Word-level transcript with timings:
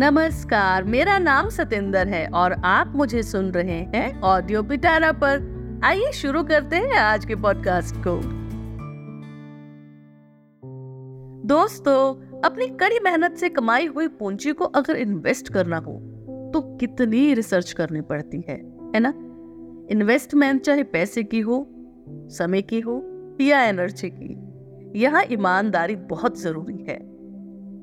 नमस्कार, 0.00 0.84
मेरा 0.84 1.18
नाम 1.18 1.48
सतेंद्र 1.48 1.98
है 2.08 2.26
और 2.28 2.52
आप 2.52 2.92
मुझे 2.96 3.22
सुन 3.22 3.50
रहे 3.50 3.76
हैं 3.94 4.20
ऑडियो 4.20 4.62
पिटारा 4.62 5.12
पर। 5.12 5.80
आइए 5.84 6.10
शुरू 6.12 6.42
करते 6.42 6.76
हैं 6.76 6.96
आज 6.96 7.24
के 7.24 7.34
पॉडकास्ट 7.34 7.96
को। 7.96 8.16
दोस्तों, 11.46 12.40
अपनी 12.40 12.66
कड़ी 12.66 12.98
मेहनत 13.00 13.36
से 13.36 13.48
कमाई 13.48 13.86
हुई 13.86 14.08
पूंजी 14.08 14.52
को 14.52 14.64
अगर 14.64 14.96
इन्वेस्ट 14.96 15.52
करना 15.52 15.78
हो 15.78 15.94
तो 16.54 16.76
कितनी 16.76 17.32
रिसर्च 17.34 17.72
करनी 17.72 18.00
पड़ती 18.00 18.44
है 18.48 18.56
है 18.94 19.00
ना? 19.00 19.14
इन्वेस्टमेंट 19.90 20.60
चाहे 20.60 20.82
पैसे 20.82 21.22
की 21.22 21.40
हो, 21.40 21.66
समय 22.30 22.62
की 22.62 22.80
हो 22.80 23.02
या 23.40 23.62
एनर्जी 23.62 24.10
की, 24.10 25.00
यहाँ 25.00 25.24
ईमानदारी 25.30 25.96
बहुत 25.96 26.40
ज़रूरी 26.40 26.84
है। 26.88 27.13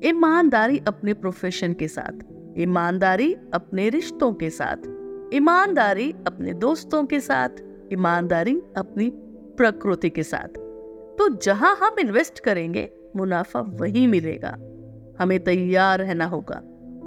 ईमानदारी 0.04 0.78
अपने 0.78 1.14
प्रोफेशन 1.14 1.72
के 1.72 1.88
साथ, 1.88 2.22
ईमानदारी 2.58 3.32
अपने 3.54 3.88
रिश्तों 3.88 4.32
के 4.32 4.50
साथ, 4.50 4.76
ईमानदारी 5.34 6.10
अपने 6.26 6.52
दोस्तों 6.54 7.04
के 7.04 7.20
साथ, 7.20 7.48
ईमानदारी 7.92 8.54
अपनी 8.76 9.10
प्रकृति 9.58 10.10
के 10.10 10.22
साथ। 10.22 10.58
तो 11.18 11.28
जहाँ 11.36 11.76
हम 11.76 11.98
इन्वेस्ट 12.00 12.40
करेंगे, 12.40 12.88
मुनाफा 13.16 13.60
वही 13.60 14.06
मिलेगा। 14.06 14.56
हमें 15.20 15.38
तैयार 15.44 15.98
रहना 15.98 16.24
होगा 16.24 16.60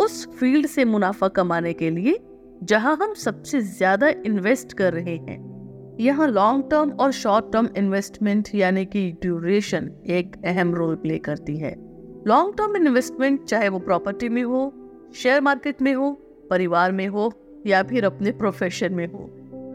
उस 0.04 0.28
फ़ील्ड 0.30 0.68
से 0.68 0.86
मुनाफा 0.86 1.28
कमाने 1.28 1.74
के 1.74 1.90
लिए, 1.90 2.20
जहाँ 2.64 2.98
हम 3.02 3.14
सबसे 3.14 3.62
ज़्यादा 3.62 4.08
इन्वेस्ट 4.26 4.74
कर 4.74 4.94
रहे 4.94 5.16
हैं। 5.18 5.98
यहाँ 6.00 6.28
लॉन्ग 6.28 6.64
टर्म 6.72 6.92
और 6.92 7.12
शॉर्ट 7.12 7.52
टर्म 7.54 7.70
इन्वेस्टमेंट 7.78 8.50
यानी 8.56 8.86
कि 8.86 9.12
ड्यूरेशन 9.22 9.92
एक 10.08 10.36
अहम 10.46 10.74
रोल 10.76 10.96
प्ले 10.96 11.18
करती 11.18 11.58
है। 11.58 11.85
लॉन्ग 12.28 12.54
टर्म 12.58 12.76
इन्वेस्टमेंट 12.76 13.44
चाहे 13.44 13.70
वो 13.70 13.80
प्रॉपर्टी 13.80 14.30
में 14.30 14.44
हो 14.44 14.74
शेयर 15.16 15.42
मार्केट 15.42 15.82
में 15.82 15.94
हो, 15.94 16.12
परिवार 16.50 16.92
में 16.92 17.08
हो, 17.08 17.32
या 17.68 17.82
फिर 17.84 18.06
अपने 18.06 18.32
प्रोफेशन 18.32 18.94
में 18.94 19.06
हो, 19.08 19.30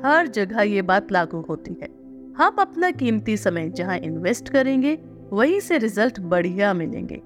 हर 0.05 0.27
जगह 0.27 0.63
ये 0.63 0.83
बात 0.83 1.13
लागू 1.13 1.41
होती 1.41 1.77
है। 1.83 1.89
हम 2.39 2.57
अपना 2.59 2.91
कीमती 2.91 3.37
समय 3.37 3.69
जहाँ 3.69 3.99
इन्वेस्ट 3.99 4.49
करेंगे, 4.49 4.99
वहीं 5.33 5.61
से 5.61 5.79
रिज़ल्ट 5.79 6.21
बढ़िया 6.21 6.73
मिलेंगे। 6.75 7.23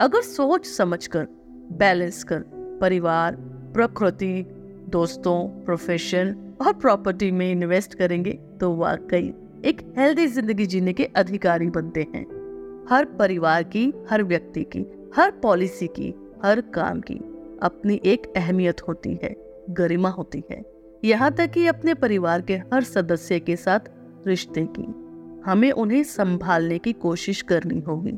अगर 0.00 0.22
सोच 0.22 0.66
समझ 0.66 1.06
कर 1.06 1.26
बैलेंस 1.72 2.24
कर, 2.24 2.44
परिवार, 2.80 3.36
प्रकृति, 3.74 4.44
दोस्तों 4.88 5.38
प्रोफेशन 5.64 6.36
और 6.60 6.72
प्रॉपर्टी 6.72 7.30
में 7.30 7.50
इन्वेस्ट 7.52 7.94
करेंगे 7.94 8.38
तो 8.60 8.74
वाकई 8.76 9.32
एक 9.64 9.80
हेल्दी 9.98 10.26
ज़िंदगी 10.26 10.66
जीने 10.66 10.92
के 10.92 11.04
अधिकारी 11.16 11.70
बनते 11.70 12.06
हैं। 12.14 12.26
हर 12.90 13.04
परिवार 13.04 13.62
की, 13.62 13.92
हर 14.10 14.22
व्यक्ति 14.22 14.62
की, 14.62 15.10
हर 15.16 15.30
पॉलिसी 15.30 15.86
की, 15.86 16.14
हर 16.44 16.60
काम 16.60 17.00
की 17.00 17.14
अपनी 17.62 18.00
एक 18.04 18.32
अहमियत 18.36 18.88
होती 18.88 19.18
है, 19.22 19.36
गरिमा 19.70 20.08
होती 20.08 20.44
है। 20.50 20.62
यहाँ 21.04 21.32
तक 21.32 21.50
कि 21.50 21.66
अपने 21.66 21.94
परिवार 21.94 22.40
के 22.40 22.56
हर 22.56 22.82
सदस्य 22.82 23.40
के 23.40 23.56
साथ 23.56 23.80
रिश्ते 24.26 24.68
की। 24.78 24.94
हमें 25.50 25.72
उन्हें 25.72 26.02
संभालने 26.02 26.78
की 26.78 26.92
कोशिश 26.92 27.42
करनी 27.42 27.80
होगी। 27.80 28.12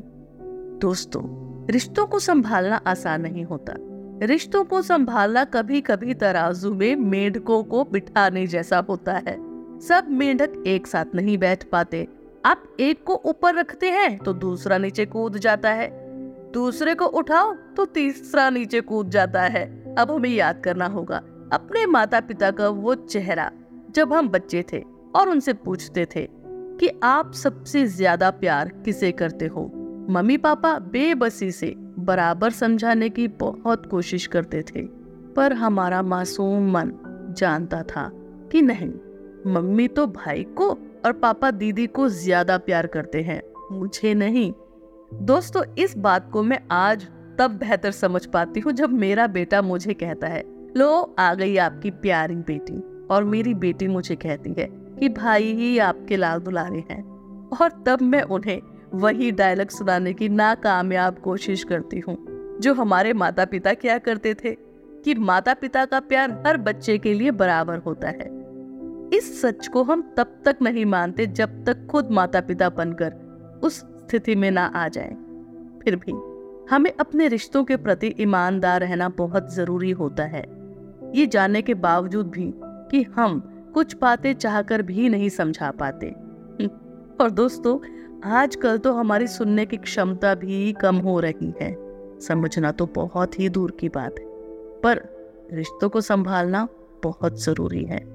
दोस्तों, 0.79 1.23
रिश्तों 1.67 2.05
को 2.05 2.19
संभालना 2.19 2.75
आसान 2.75 3.21
नहीं 3.21 3.43
होता। 3.43 3.73
रिश्तों 4.25 4.65
को 4.65 4.81
संभालना 4.81 5.43
कभी 5.43 5.81
कभी 5.81 6.13
तराजू 6.13 6.73
में 6.73 6.95
मेढकों 6.95 7.63
को 7.63 7.83
बिठाने 7.83 8.47
जैसा 8.47 8.85
होता 8.89 9.13
है। 9.13 9.53
सब 9.79 10.05
मेंढक 10.09 10.63
एक 10.67 10.87
साथ 10.87 11.05
नहीं 11.15 11.37
बैठ 11.37 11.63
पाते। 11.63 12.07
आप 12.43 12.63
एक 12.79 13.03
को 13.03 13.15
ऊपर 13.25 13.55
रखते 13.55 13.89
हैं 13.89 14.17
तो 14.17 14.33
दूसरा 14.33 14.77
नीचे 14.77 15.05
कूद 15.05 15.37
जाता 15.37 15.69
है। 15.71 15.87
दूसरे 16.53 16.95
को 16.95 17.05
उठाओ 17.07 17.53
तो 17.75 17.85
तीसरा 17.85 18.49
नीचे 18.49 18.81
कूद 18.81 19.09
जाता 19.09 19.41
है। 19.43 19.65
अब 19.95 20.11
हमें 20.11 20.29
याद 20.29 20.59
करना 20.63 20.85
होगा, 20.87 21.21
अपने 21.53 21.85
माता 21.85 22.19
पिता 22.21 22.51
का 22.51 22.67
वो 22.69 22.95
चेहरा 22.95 23.49
जब 23.95 24.13
हम 24.13 24.29
बच्चे 24.29 24.63
थे 24.73 24.83
और 25.15 25.29
उनसे 25.29 25.53
पूछते 25.55 26.05
थे 26.15 26.27
कि 26.79 26.89
आप 27.03 27.33
सबसे 27.33 27.85
ज़्यादा 27.87 28.29
प्यार 28.33 28.69
किसे 28.85 29.11
करते 29.13 29.47
हो? 29.47 29.65
मम्मी 30.09 30.37
पापा 30.37 30.77
बेबसी 30.91 31.51
से 31.51 31.73
बराबर 31.99 32.51
समझाने 32.51 33.09
की 33.09 33.27
बहुत 33.39 33.85
कोशिश 33.85 34.27
करते 34.27 34.61
थे, 34.65 34.81
पर 35.35 35.53
हमारा 35.53 36.01
मासूम 36.03 36.71
मन 36.71 36.91
जानता 37.37 37.83
था 37.85 38.09
कि 38.51 38.61
नहीं, 38.61 38.93
मम्मी 39.47 39.87
तो 39.87 40.07
भाई 40.07 40.43
को 40.57 40.77
और 41.05 41.13
पापा 41.13 41.51
दीदी 41.51 41.87
को 41.87 42.07
ज़्यादा 42.09 42.57
प्यार 42.57 42.87
करते 42.87 43.21
हैं। 43.21 43.41
मुझे 43.71 44.13
नहीं। 44.13 44.53
दोस्तों, 45.13 45.63
इस 45.77 45.97
बात 45.97 46.29
को 46.31 46.43
मैं 46.43 46.59
आज 46.71 47.07
तब 47.39 47.51
बेहतर 47.51 47.91
समझ 47.91 48.25
पाती 48.25 48.59
हूँ 48.59 48.71
जब 48.71 48.89
मेरा 48.89 49.27
बेटा 49.27 49.61
मुझे 49.61 49.93
कहता 49.93 50.27
है, 50.27 50.43
लो, 50.77 51.15
आ 51.19 51.33
गई 51.33 51.57
आपकी 51.57 51.91
प्यारी 51.91 52.35
बेटी। 52.35 53.07
और 53.07 53.23
मेरी 53.23 53.53
बेटी 53.53 53.87
मुझे 53.87 54.15
कहती 54.15 54.53
है 54.57 54.67
कि, 54.71 55.09
भाई 55.09 55.43
ही 55.43 55.77
आपके 55.77 56.17
लाल 56.17 56.39
दुलारे 56.39 56.83
हैं। 56.91 57.01
और 57.61 57.83
तब 57.87 58.01
मैं 58.01 58.21
उन्हें 58.21 58.61
वही 58.93 59.31
डायलॉग 59.31 59.69
सुनाने 59.69 60.13
की 60.13 60.29
नाकामयाब 60.29 61.17
कोशिश 61.17 61.63
करती 61.63 61.99
हूँ, 61.99 62.15
जो 62.59 62.73
हमारे 62.73 63.13
माता 63.13 63.45
पिता 63.45 63.73
क्या 63.73 63.97
करते 63.97 64.33
थे 64.33 64.55
कि 65.05 65.15
माता 65.15 65.53
पिता 65.53 65.85
का 65.85 65.99
प्यार 65.99 66.43
हर 66.47 66.57
बच्चे 66.57 66.97
के 66.97 67.13
लिए 67.13 67.31
बराबर 67.31 67.77
होता 67.77 68.07
है। 68.07 68.42
इस 69.13 69.41
सच 69.41 69.67
को 69.67 69.83
हम 69.83 70.13
तब 70.17 70.41
तक 70.45 70.57
नहीं 70.61 70.85
मानते 70.85 71.27
जब 71.27 71.65
तक 71.65 71.87
खुद 71.87 72.11
माता 72.11 72.41
पिता 72.41 72.69
बनकर 72.69 73.13
उस 73.63 73.79
स्थिति 73.79 74.35
में 74.35 74.51
ना 74.51 74.65
आ 74.65 74.87
जाए। 74.87 75.17
फिर 75.83 75.95
भी 75.95 76.13
हमें 76.69 76.91
अपने 76.99 77.27
रिश्तों 77.27 77.63
के 77.63 77.77
प्रति 77.77 78.15
ईमानदार 78.19 78.81
रहना 78.81 79.09
बहुत 79.09 79.53
ज़रूरी 79.53 79.91
होता 79.91 80.23
है। 80.23 80.45
ये 81.15 81.27
जानने 81.27 81.61
के 81.61 81.73
बावजूद 81.73 82.27
भी 82.27 82.53
कि 82.57 83.03
हम 83.03 83.39
कुछ 83.73 83.95
बातें 84.01 84.33
चाहकर 84.33 84.81
भी 84.81 85.09
नहीं 85.09 85.29
समझा 85.29 85.71
पाते। 85.71 86.07
और 87.21 87.29
दोस्तों, 87.31 87.79
आजकल 88.29 88.77
तो 88.77 88.93
हमारी 88.93 89.27
सुनने 89.27 89.65
की 89.65 89.77
क्षमता 89.77 90.35
भी 90.35 90.73
कम 90.73 90.95
हो 90.95 91.19
रही 91.19 91.53
है। 91.61 91.77
समझना 92.19 92.71
तो 92.71 92.85
बहुत 92.85 93.39
ही 93.39 93.49
दूर 93.49 93.71
की 93.71 93.89
बात 93.89 94.15
है, 94.19 94.25
पर 94.81 95.09
रिश्तों 95.53 95.89
को 95.89 96.01
संभालना 96.01 96.67
बहुत 97.03 97.43
ज़रूरी 97.43 97.83
है। 97.83 98.12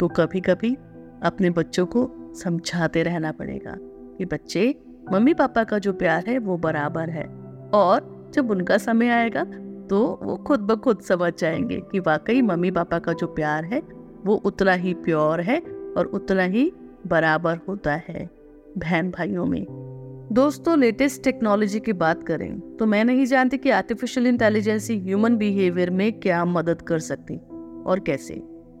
तो 0.00 0.08
कभी 0.08 0.40
कभी 0.40 0.74
अपने 1.22 1.50
बच्चों 1.50 1.86
को 1.86 2.10
समझाते 2.34 3.02
रहना 3.02 3.32
पड़ेगा 3.32 3.76
कि 4.18 4.24
बच्चे 4.24 4.74
मम्मी 5.12 5.34
पापा 5.34 5.64
का 5.64 5.78
जो 5.78 5.92
प्यार 5.92 6.24
है, 6.28 6.38
वो 6.38 6.56
बराबर 6.56 7.10
है। 7.10 7.24
और 7.74 8.30
जब 8.34 8.50
उनका 8.50 8.78
समय 8.78 9.08
आएगा 9.08 9.44
तो 9.90 10.20
वो 10.22 10.36
खुद 10.36 10.60
ब 10.60 10.76
खुद 10.76 11.00
समझ 11.00 11.32
जाएँगे 11.38 11.80
कि 11.92 12.00
वाकई 12.00 12.42
मम्मी 12.42 12.70
पापा 12.70 12.98
का 12.98 13.12
जो 13.12 13.26
प्यार 13.26 13.64
है, 13.64 13.82
वो 14.24 14.34
उतना 14.34 14.72
ही 14.72 14.94
प्योर 14.94 15.40
है 15.40 15.58
और 15.96 16.10
उतना 16.14 16.42
ही 16.42 16.72
बराबर 17.06 17.58
होता 17.68 17.94
है 17.94 18.28
बहन 18.78 19.10
भाइयों 19.10 19.46
में। 19.46 19.66
दोस्तों 20.32 20.78
लेटेस्ट 20.78 21.24
टेक्नोलॉजी 21.24 21.80
की 21.80 21.92
बात 21.92 22.22
करें 22.22 22.76
तो 22.76 22.86
मैं 22.86 23.04
नहीं 23.04 23.26
जानती 23.26 23.58
कि 23.58 23.70
आर्टिफिशियल 23.70 24.26
इंटेलिजेंस 24.26 24.90
ह्यूमन 24.90 25.36
बिहेवियर 25.36 25.90
में 25.90 26.12
क्या 26.20 26.44
मदद 26.44 26.82
कर 26.82 26.98
सकती 26.98 27.36
और 27.86 28.00
कैसे। 28.06 28.34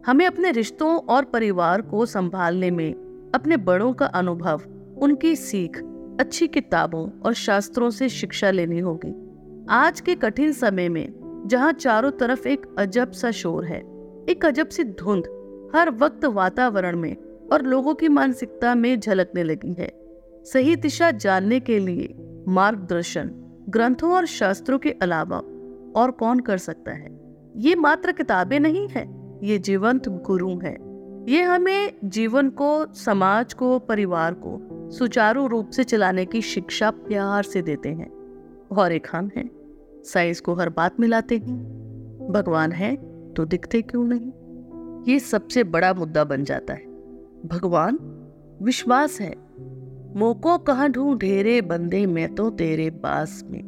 हमें 0.06 0.26
अपने 0.26 0.50
रिश्तों 0.50 0.96
और 0.96 1.24
परिवार 1.24 1.82
को 1.82 2.06
संभालने 2.06 2.70
में, 2.70 2.92
अपने 3.34 3.56
बड़ों 3.56 3.92
का 3.92 4.06
अनुभव, 4.06 4.62
उनकी 4.98 5.36
सीख, 5.36 5.78
अच्छी 6.20 6.48
किताबों 6.48 7.20
और 7.20 7.32
शास्त्रों 7.32 7.90
से 7.90 8.08
शिक्षा 8.08 8.50
लेनी 8.50 8.78
होगी। 8.78 9.14
आज 9.70 10.00
के 10.00 10.14
कठिन 10.14 10.52
समय 10.52 10.88
में, 10.88 11.12
जहाँ 11.46 11.72
चारों 11.72 12.10
तरफ़ 12.10 12.48
एक 12.48 12.66
अजब 12.78 13.10
सा 13.10 13.30
शोर 13.30 13.64
है, 13.64 13.78
एक 14.28 14.44
अजब 14.44 14.68
सी 14.68 14.84
धुंध, 14.84 15.22
हर 15.74 15.90
वक्त 15.90 16.24
वातावरण 16.24 16.96
में 16.96 17.16
और 17.52 17.62
लोगों 17.62 17.94
की 17.94 18.08
मानसिकता 18.08 18.74
में 18.74 19.00
झलकने 19.00 19.42
लगी 19.42 19.72
है। 19.72 19.92
सही 20.44 20.76
दिशा 20.76 21.10
जानने 21.10 21.60
के 21.60 21.78
लिए 21.78 22.14
मार्गदर्शन, 22.48 23.30
ग्रंथों 23.68 24.12
और 24.12 24.26
शास्त्रों 24.26 24.78
के 24.78 24.90
अलावा 24.90 25.38
और 26.00 26.10
कौन 26.10 26.40
कर 26.40 26.58
सकता 26.58 26.90
है? 26.90 27.20
ये 27.56 27.74
मात्र 27.74 28.12
किताबें 28.12 28.60
नहीं 28.60 28.88
है। 28.88 29.21
ये 29.42 29.58
जीवंत 29.58 30.08
गुरु 30.08 30.58
है। 30.58 30.76
ये 31.28 31.42
हमें 31.42 31.92
जीवन 32.04 32.50
को, 32.50 32.94
समाज 32.94 33.54
को, 33.54 33.78
परिवार 33.78 34.34
को 34.34 34.68
सुचारू 34.90 35.46
रूप 35.46 35.70
से 35.70 35.84
चलाने 35.84 36.24
की 36.24 36.40
शिक्षा 36.40 36.90
प्यार 36.90 37.42
से 37.42 37.62
देते 37.62 37.88
हैं। 37.88 38.22
एक 38.90 39.06
हम 39.12 39.30
हैं, 39.36 39.50
साइंस 40.04 40.40
को 40.40 40.54
हर 40.54 40.68
बात 40.68 41.00
मिलाते 41.00 41.36
हैं। 41.36 41.82
भगवान 42.32 42.72
है 42.72 42.96
तो 43.32 43.44
दिखते 43.44 43.82
क्यों 43.82 44.04
नहीं? 44.04 44.32
ये 45.12 45.18
सबसे 45.18 45.64
बड़ा 45.64 45.94
मुद्दा 45.94 46.24
बन 46.24 46.44
जाता 46.44 46.74
है। 46.74 46.84
भगवान 47.46 47.98
विश्वास 48.62 49.20
है। 49.20 49.34
मोको 50.16 50.58
कहा 50.58 50.88
ढूंढ 50.88 51.20
रे 51.24 51.60
बंदे, 51.60 52.06
मैं 52.06 52.34
तो 52.34 52.50
तेरे 52.50 52.90
पास 52.90 53.44
में। 53.50 53.62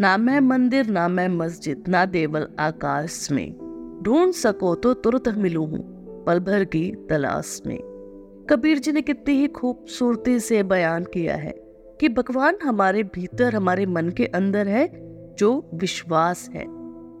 ना 0.00 0.16
मैं 0.16 0.40
मंदिर, 0.40 0.86
ना 0.86 1.08
मैं 1.08 1.28
मस्जिद, 1.28 1.84
ना 1.88 2.06
देवल 2.06 2.48
आकाश 2.58 3.28
में। 3.32 3.67
ढूंढ 4.02 4.32
सको 4.32 4.74
तो 4.74 4.92
तुरंत 4.94 5.28
मिलू 5.38 5.64
हूँ, 5.64 5.80
पल 6.24 6.40
भर 6.40 6.64
की 6.64 6.90
तलाश 7.08 7.60
में। 7.66 7.78
कबीर 8.50 8.78
जी 8.78 8.92
ने 8.92 9.02
कितनी 9.02 9.34
ही 9.34 9.46
खूबसूरती 9.48 10.38
से 10.40 10.62
बयान 10.62 11.04
किया 11.04 11.36
है 11.36 11.52
कि 12.00 12.08
भगवान 12.08 12.58
हमारे 12.62 13.02
भीतर, 13.04 13.54
हमारे 13.54 13.86
मन 13.86 14.08
के 14.08 14.26
अंदर 14.26 14.68
है 14.68 14.88
जो 15.34 15.70
विश्वास 15.74 16.48
है। 16.54 16.64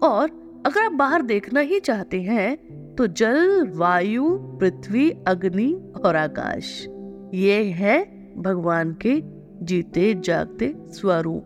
और 0.02 0.30
अगर 0.66 0.84
आप 0.84 0.92
बाहर 0.92 1.22
देखना 1.22 1.60
ही 1.60 1.80
चाहते 1.80 2.20
हैं 2.22 2.94
तो 2.94 3.06
जल, 3.06 3.66
वायु, 3.74 4.28
पृथ्वी, 4.60 5.10
अग्नि 5.26 5.72
और 6.04 6.16
आकाश, 6.16 6.86
ये 7.34 7.62
है 7.72 8.00
भगवान 8.36 8.96
के 9.02 9.20
जीते 9.64 10.12
जागते 10.14 10.74
स्वरूप। 10.90 11.44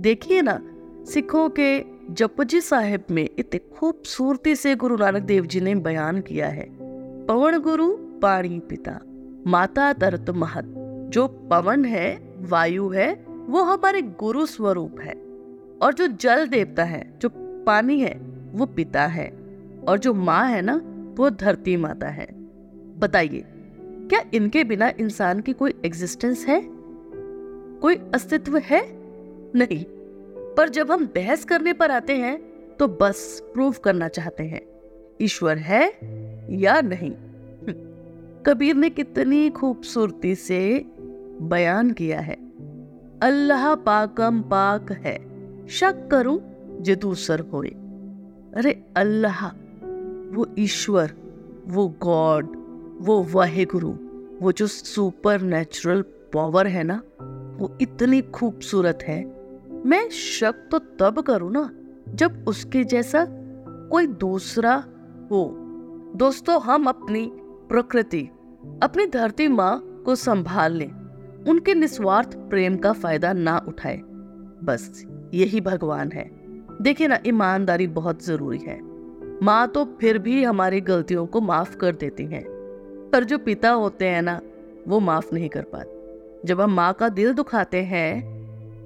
देखिए 0.00 0.42
ना, 0.42 0.60
सिखों 1.04 1.48
के 1.50 1.78
जपजी 2.10 2.60
साहिब 2.60 3.04
में 3.10 3.30
इतने 3.38 3.58
खूबसूरती 3.58 4.56
से 4.56 4.74
गुरु 4.74 4.96
नानक 4.96 5.22
देव 5.22 5.46
जी 5.46 5.60
ने 5.60 5.74
बयान 5.74 6.20
किया 6.20 6.48
है। 6.48 6.68
पवन 7.26 7.58
गुरु, 7.58 7.96
पाणी 7.98 8.58
पिता, 8.58 9.00
माता 9.46 9.92
तरत 9.92 10.30
महत। 10.30 10.64
जो 11.08 11.28
पवन 11.28 11.84
है, 11.84 12.34
वायु 12.38 12.88
है, 12.88 13.24
वो 13.28 13.62
हमारे 13.62 14.02
गुरु 14.02 14.46
स्वरूप 14.46 15.00
है। 15.00 15.14
और 15.82 15.94
जो 15.94 16.06
जल 16.06 16.46
देवता 16.46 16.84
है, 16.84 17.18
जो 17.22 17.28
पानी 17.64 18.00
है, 18.00 18.20
वो 18.52 18.66
पिता 18.66 19.06
है। 19.06 19.32
और 19.88 19.98
जो 19.98 20.14
माँ 20.14 20.46
है 20.46 20.62
ना, 20.62 20.80
वो 21.16 21.30
धरती 21.30 21.76
माता 21.76 22.08
है। 22.08 22.28
बताइए, 22.98 23.44
क्या 24.08 24.22
इनके 24.34 24.64
बिना 24.64 24.92
इंसान 25.00 25.40
की 25.40 25.52
कोई 25.52 25.74
एग्जिस्टेंस 25.84 26.46
है? 26.48 26.62
कोई 27.80 27.94
अस्तित्व 27.94 28.58
है? 28.58 28.88
नहीं। 29.54 29.97
पर 30.58 30.68
जब 30.68 30.92
हम 30.92 31.06
बहस 31.06 31.44
करने 31.44 31.72
पर 31.72 31.90
आते 31.90 32.16
हैं 32.16 32.38
तो 32.76 32.88
बस 32.88 33.42
प्रूव 33.54 33.74
करना 33.84 34.08
चाहते 34.08 34.44
हैं, 34.44 34.62
ईश्वर 35.20 35.58
है 35.58 35.98
या 36.50 36.80
नहीं। 36.80 37.10
कबीर 38.46 38.74
ने 38.74 38.90
कितनी 38.90 39.50
खूबसूरती 39.50 40.34
से 40.34 40.86
बयान 41.42 41.90
किया 41.90 42.20
है। 42.20 42.36
अल्लाह 43.22 43.74
पाकम 43.74 44.42
पाक 44.42 44.92
है, 44.92 45.16
शक 45.68 46.08
करूँ 46.10 46.40
जे 46.80 46.96
दूसर 46.96 47.40
होए। 47.40 47.68
अरे 48.54 48.84
अल्लाह, 48.96 49.48
वो 50.34 50.46
ईश्वर, 50.58 51.12
वो 51.66 51.88
गॉड, 51.88 52.46
वो 53.00 53.22
वाहे 53.22 53.64
गुरु 53.64 53.94
वो 54.42 54.52
जो 54.52 54.66
सुपर 54.66 55.40
नेचुरल 55.40 56.02
पावर 56.02 56.66
है 56.66 56.84
ना, 56.84 57.02
वो 57.58 57.78
इतनी 57.80 58.22
खूबसूरत 58.22 58.98
है। 59.02 59.37
मैं 59.86 60.10
शक 60.10 60.68
तो 60.70 60.78
तब 60.78 61.20
करूँ 61.20 61.52
ना, 61.52 61.70
जब 62.14 62.44
उसके 62.48 62.84
जैसा 62.84 63.26
कोई 63.90 64.06
दूसरा 64.06 64.84
हो। 65.30 65.54
दोस्तों, 66.16 66.60
हम 66.60 66.84
अपनी 66.84 67.32
प्रकृति, 67.42 68.28
अपनी 68.82 69.06
धरती 69.06 69.48
माँ 69.48 70.02
को 70.04 70.14
संभाल 70.14 70.72
लें। 70.72 70.90
उनके 71.48 71.74
निस्वार्थ 71.74 72.36
प्रेम 72.36 72.76
का 72.76 72.92
फ़ायदा 72.92 73.32
ना 73.32 73.64
उठाए। 73.68 73.96
बस 74.62 75.04
यही 75.34 75.60
भगवान 75.60 76.12
है। 76.12 76.30
देखिए 76.82 77.08
ना, 77.08 77.18
ईमानदारी 77.26 77.86
बहुत 77.86 78.24
ज़रूरी 78.24 78.58
है। 78.58 78.80
माँ 79.42 79.68
तो 79.68 79.84
फिर 79.84 80.18
भी 80.18 80.44
हमारी 80.44 80.80
गलतियों 80.80 81.26
को 81.26 81.40
माफ़ 81.40 81.76
कर 81.76 81.94
देती 81.94 82.24
हैं। 82.24 82.44
पर 83.12 83.24
जो 83.24 83.38
पिता 83.38 83.70
होते 83.70 84.04
हैं 84.04 84.22
ना, 84.22 84.40
वो 84.88 85.00
माफ़ 85.00 85.34
नहीं 85.34 85.48
कर 85.48 85.62
पाते। 85.62 85.98
जब 86.44 86.60
हम 86.60 86.70
माँ 86.70 86.92
का 86.92 87.08
दिल 87.08 87.32
दुखाते 87.32 87.82
हैं 87.82 88.37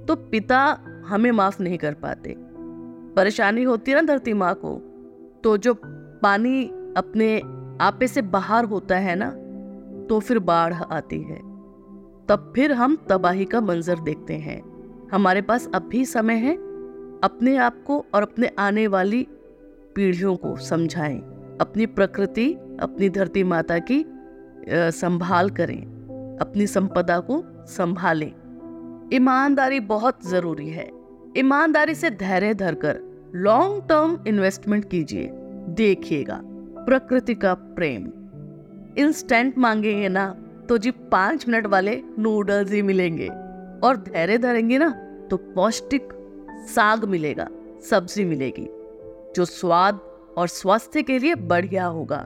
तो 0.07 0.15
पिता 0.31 0.59
हमें 1.07 1.31
माफ़ 1.31 1.61
नहीं 1.63 1.77
कर 1.77 1.93
पाते। 1.93 2.35
परेशानी 3.15 3.63
होती 3.63 3.91
है 3.91 3.97
ना 3.97 4.03
धरती 4.03 4.33
माँ 4.33 4.53
को 4.55 4.75
तो 5.43 5.55
जो 5.57 5.73
पानी 6.23 6.63
अपने 6.97 7.37
आपे 7.81 8.07
से 8.07 8.21
बाहर 8.21 8.65
होता 8.65 8.97
है 8.97 9.15
ना 9.15 9.29
तो 10.07 10.19
फिर 10.19 10.39
बाढ़ 10.39 10.73
आती 10.73 11.21
है। 11.21 11.37
तब 12.27 12.51
फिर 12.55 12.71
हम 12.71 12.97
तबाही 13.09 13.45
का 13.45 13.61
मंजर 13.61 13.99
देखते 13.99 14.33
हैं। 14.33 14.61
हमारे 15.11 15.41
पास 15.41 15.67
अब 15.75 15.87
भी 15.87 16.05
समय 16.05 16.35
है, 16.35 16.53
अपने 17.23 17.55
आप 17.57 17.83
को 17.83 18.05
और 18.13 18.21
अपने 18.21 18.49
आने 18.59 18.87
वाली 18.87 19.27
पीढ़ियों 19.95 20.35
को 20.35 20.55
समझाएँ। 20.57 21.17
अपनी 21.61 21.85
प्रकृति, 21.85 22.51
अपनी 22.79 23.09
धरती 23.09 23.43
माता 23.43 23.79
की 23.81 24.03
संभाल 24.69 25.49
करें। 25.49 25.81
अपनी 26.41 26.67
संपदा 26.67 27.19
को 27.19 27.43
संभालें। 27.67 28.31
ईमानदारी 29.13 29.79
बहुत 29.81 30.25
ज़रूरी 30.25 30.69
है। 30.69 30.89
ईमानदारी 31.37 31.95
से 31.95 32.09
धैर्य 32.11 32.53
धरकर 32.53 32.99
लॉन्ग 33.35 33.81
टर्म 33.89 34.17
इन्वेस्टमेंट 34.27 34.89
कीजिए, 34.89 35.29
देखिएगा, 35.69 36.39
प्रकृति 36.77 37.35
का 37.35 37.53
प्रेम। 37.53 38.11
इंस्टेंट 38.97 39.57
मांगेंगे 39.57 40.09
ना 40.09 40.27
तो 40.69 40.77
जी 40.77 40.91
पाँच 41.11 41.47
मिनट 41.47 41.65
वाले 41.67 42.01
नूडल्स 42.19 42.71
ही 42.71 42.81
मिलेंगे। 42.81 43.27
और 43.83 43.97
धैर्य 44.03 44.37
धरेंगे 44.37 44.77
ना 44.77 44.89
तो 45.31 45.37
पौष्टिक 45.55 46.09
साग 46.67 47.05
मिलेगा, 47.05 47.47
सब्ज़ी 47.81 48.25
मिलेगी, 48.25 48.67
जो 49.35 49.45
स्वाद 49.45 49.99
और 50.37 50.47
स्वास्थ्य 50.47 51.01
के 51.03 51.17
लिए 51.19 51.35
बढ़िया 51.35 51.85
होगा। 51.85 52.25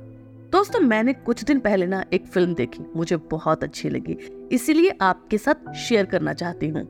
दोस्तों, 0.52 0.80
मैंने 0.80 1.14
कुछ 1.14 1.44
दिन 1.44 1.60
पहले 1.60 1.86
ना 1.86 2.04
एक 2.14 2.26
फ़िल्म 2.26 2.54
देखी, 2.54 2.84
मुझे 2.96 3.18
बहुत 3.18 3.64
अच्छी 3.64 3.90
लगी। 3.90 4.14
इसीलिए 4.52 4.94
आपके 5.02 5.38
साथ 5.38 5.74
शेयर 5.74 6.06
करना 6.06 6.34
चाहती 6.34 6.68
हूँ। 6.68 6.84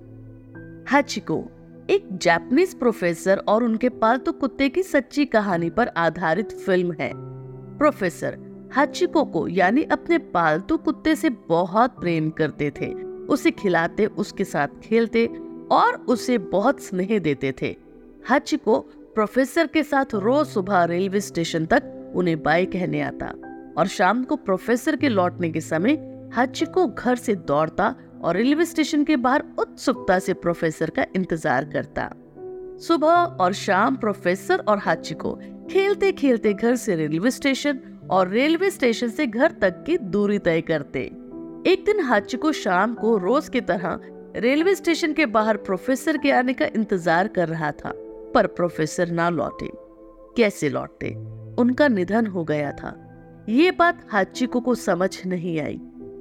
हाचिको, 0.89 1.43
एक 1.89 2.07
जापानीज 2.13 2.77
प्रोफेसर 2.79 3.37
और 3.37 3.63
उनके 3.63 3.89
पालतू 3.89 4.31
तो 4.31 4.39
कुत्ते 4.39 4.69
की 4.69 4.83
सच्ची 4.83 5.25
कहानी 5.25 5.69
पर 5.69 5.87
आधारित 5.87 6.51
फ़िल्म 6.51 6.95
है। 6.99 7.11
प्रोफेसर, 7.77 8.37
हाचिको 8.73 9.23
को 9.25 9.47
यानी 9.47 9.83
अपने 9.83 10.17
पालतू 10.17 10.77
तो 10.77 10.83
कुत्ते 10.83 11.15
से 11.15 11.29
बहुत 11.29 11.99
प्रेम 11.99 12.29
करते 12.29 12.71
थे। 12.81 12.93
उसे 13.25 13.51
खिलाते, 13.51 14.05
उसके 14.05 14.43
साथ 14.43 14.67
खेलते 14.83 15.29
और 15.71 15.95
उसे 15.95 16.37
बहुत 16.37 16.83
स्नेह 16.83 17.19
देते 17.19 17.53
थे। 17.61 17.75
हचिको 18.29 18.79
प्रोफेसर 19.15 19.67
के 19.67 19.83
साथ 19.83 20.15
रोज 20.15 20.47
सुबह 20.47 20.83
रेलवे 20.83 21.21
स्टेशन 21.21 21.65
तक 21.65 21.93
उन्हें 22.15 22.41
बाय 22.43 22.65
कहने 22.65 23.01
आता। 23.01 23.33
और 23.77 23.87
शाम 23.87 24.23
को 24.23 24.35
प्रोफेसर 24.35 24.95
के 24.95 25.09
लौटने 25.09 25.49
के 25.49 25.61
समय 25.61 25.97
हाचिको 26.33 26.87
घर 26.87 27.15
से 27.15 27.35
दौड़ता 27.35 27.95
और 28.23 28.35
रेलवे 28.35 28.65
स्टेशन 28.65 29.03
के 29.03 29.15
बाहर 29.17 29.43
उत्सुकता 29.59 30.17
से 30.19 30.33
प्रोफेसर 30.33 30.89
का 30.89 31.05
इंतज़ार 31.15 31.65
करता। 31.65 32.09
सुबह 32.81 33.37
और 33.41 33.53
शाम 33.53 33.95
प्रोफेसर 33.95 34.63
और 34.67 34.77
हाचिको 34.77 35.33
खेलते 35.71 36.11
खेलते 36.11 36.53
घर 36.53 36.75
से 36.75 36.95
रेलवे 36.95 37.31
स्टेशन 37.31 37.79
और 38.11 38.29
रेलवे 38.29 38.69
स्टेशन 38.71 39.09
से 39.09 39.27
घर 39.27 39.51
तक 39.51 39.83
की 39.87 39.97
दूरी 39.97 40.39
तय 40.39 40.61
करते। 40.61 40.99
एक 41.67 41.83
दिन 41.85 41.99
हाचिको 41.99 42.51
शाम 42.51 42.93
को 42.93 43.17
रोज 43.17 43.49
की 43.49 43.61
तरह 43.61 43.99
रेलवे 44.35 44.75
स्टेशन 44.75 45.13
के 45.13 45.25
बाहर 45.25 45.57
प्रोफेसर 45.57 46.17
के 46.17 46.31
आने 46.31 46.53
का 46.53 46.65
इंतज़ार 46.65 47.27
कर 47.27 47.47
रहा 47.49 47.71
था, 47.71 47.91
पर 48.33 48.47
प्रोफेसर 48.47 49.11
ना 49.11 49.29
लौटे। 49.29 49.69
कैसे 50.37 50.69
लौटते? 50.69 51.09
उनका 51.61 51.87
निधन 51.87 52.27
हो 52.27 52.43
गया 52.43 52.71
था। 52.71 52.89
ये 53.47 53.71
बात 53.71 53.99
हाचिको 54.11 54.59
को 54.59 54.73
समझ 54.75 55.09
नहीं 55.25 55.59
आई। 55.59 55.75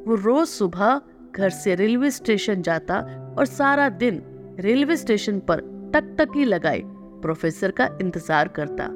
वो 0.06 0.14
रोज 0.14 0.46
सुबह 0.48 1.00
घर 1.34 1.50
से 1.50 1.74
रेलवे 1.74 2.10
स्टेशन 2.10 2.62
जाता 2.62 2.98
और 3.38 3.46
सारा 3.46 3.88
दिन 3.88 4.22
रेलवे 4.60 4.96
स्टेशन 4.96 5.38
पर 5.40 5.60
टकटकी 5.94 6.44
लगाए, 6.44 6.82
प्रोफेसर 7.22 7.70
का 7.70 7.88
इंतज़ार 8.00 8.48
करता। 8.48 8.88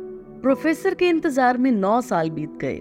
प्रोफेसर 0.43 0.95
के 0.95 1.09
इंतज़ार 1.09 1.59
में 1.59 1.71
नौ 1.73 2.01
साल 2.01 2.31
बीत 2.31 2.59
गए। 2.61 2.81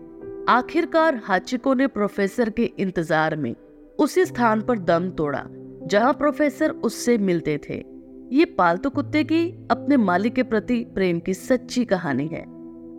आखिरकार 0.49 1.21
हाचिको 1.25 1.73
ने 1.73 1.87
प्रोफेसर 1.87 2.49
के 2.49 2.71
इंतज़ार 2.79 3.35
में 3.35 3.53
उसी 3.99 4.25
स्थान 4.25 4.61
पर 4.61 4.79
दम 4.79 5.09
तोड़ा, 5.09 5.43
जहाँ 5.83 6.13
प्रोफेसर 6.13 6.69
उससे 6.69 7.17
मिलते 7.17 7.59
थे। 7.69 7.83
ये 8.31 8.45
पालतू 8.57 8.89
कुत्ते 8.89 9.23
की 9.23 9.43
अपने 9.71 9.97
मालिक 9.97 10.33
के 10.33 10.43
प्रति 10.43 10.83
प्रेम 10.95 11.19
की 11.19 11.33
सच्ची 11.33 11.85
कहानी 11.85 12.27
है। 12.27 12.45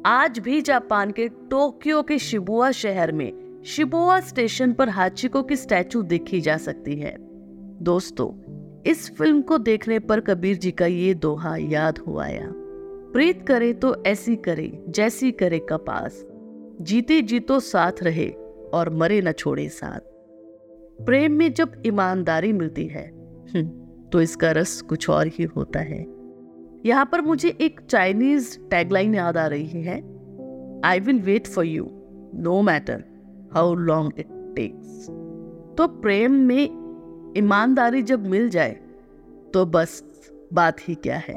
आज 0.07 0.39
भी 0.39 0.61
जापान 0.61 1.11
के 1.11 1.29
टोक्यो 1.29 2.03
के 2.03 2.19
शिबुआ 2.19 2.71
शहर 2.71 3.13
में 3.13 3.63
शिबुआ 3.67 4.21
स्टेशन 4.21 4.73
पर 4.73 4.89
हाचिको 4.89 5.43
की 5.43 5.57
स्टैचू 5.57 6.03
देखी 6.03 6.41
जा 6.41 6.57
सकती 6.57 6.95
है। 6.97 7.15
दोस्तों 7.83 8.29
इस 8.83 9.11
फ़िल्म 9.17 9.43
को 9.43 9.59
देखने 9.59 9.99
पर 9.99 10.21
कबीर 10.21 10.57
जी 10.57 10.71
का 10.71 10.87
ये 10.87 11.15
दोहा 11.15 11.57
याद 11.57 11.99
हो 11.99 12.19
आया। 12.19 12.47
प्रीत 13.13 13.47
करे 13.47 13.73
तो 13.73 13.95
ऐसी 14.05 14.37
करे 14.37 14.85
जैसी 14.89 15.31
करे 15.33 15.59
कपास। 15.59 16.25
जीते 16.81 17.23
जीतो 17.23 17.61
साथ 17.61 18.03
रहे 18.03 18.29
और 18.75 18.91
मरे 18.91 19.21
न 19.21 19.33
छोड़े 19.33 19.69
साथ। 19.69 20.01
प्रेम 21.05 21.33
में 21.33 21.53
जब 21.53 21.83
ईमानदारी 21.87 22.53
मिलती 22.53 22.87
है 22.87 23.07
हम्म, 23.55 23.69
तो 24.09 24.21
इसका 24.21 24.51
रस 24.51 24.81
कुछ 24.83 25.09
और 25.11 25.27
ही 25.27 25.45
होता 25.45 25.81
है। 25.81 26.20
यहाँ 26.87 27.05
पर 27.13 27.21
मुझे 27.21 27.49
एक 27.61 27.81
चाइनीज़ 27.81 28.59
टैगलाइन 28.71 29.15
याद 29.15 29.37
आ 29.37 29.47
रही 29.47 29.83
है। 29.83 29.97
I 30.85 31.01
will 31.01 31.21
wait 31.21 31.47
for 31.47 31.65
you 31.65 31.89
no 32.35 32.61
matter 32.63 33.05
how 33.55 33.75
long 33.75 34.13
it 34.19 34.27
takes 34.57 35.07
तो 35.79 35.87
प्रेम 36.01 36.33
में 36.33 37.33
ईमानदारी 37.37 38.03
जब 38.03 38.27
मिल 38.27 38.49
जाए 38.49 38.77
तो 39.55 39.67
बस 39.67 40.03
बात 40.53 40.89
ही 40.89 40.95
क्या 40.95 41.17
है। 41.17 41.35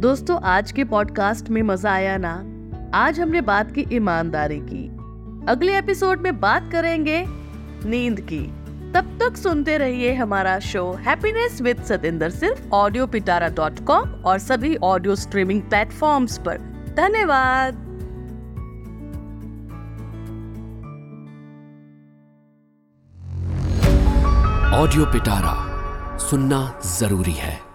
दोस्तों, 0.00 0.40
आज 0.42 0.72
के 0.72 0.84
पॉडकास्ट 0.84 1.50
में 1.50 1.62
मज़ा 1.62 1.92
आया 1.92 2.16
ना? 2.20 2.32
आज 2.94 3.20
हमने 3.20 3.40
बात 3.40 3.70
की 3.72 3.84
ईमानदारी 3.92 4.60
की। 4.60 4.88
अगले 5.48 5.78
एपिसोड 5.78 6.20
में 6.20 6.40
बात 6.40 6.68
करेंगे 6.72 7.24
नींद 7.86 8.20
की। 8.20 8.61
तब 8.94 9.16
तक 9.20 9.36
सुनते 9.36 9.76
रहिए 9.78 10.12
हमारा 10.14 10.58
शो 10.60 10.82
हैप्पीनेस 11.06 11.60
विद 11.62 11.82
सतेंद्र 11.82 12.28
सिर्फ़ 12.30 12.68
ऑडियो 12.74 13.06
पिटारा 13.06 13.48
डॉट 13.56 13.78
कॉम 13.86 14.10
और 14.24 14.38
सभी 14.38 14.76
ऑडियो 14.84 15.14
स्ट्रीमिंग 15.16 15.62
प्लेटफॉर्म 15.62 16.26
पर। 16.46 16.58
धन्यवाद। 16.96 17.80
ऑडियो 24.74 25.04
पिटारा 25.06 25.56
सुनना 26.20 26.60
ज़रूरी 26.98 27.32
है। 27.32 27.71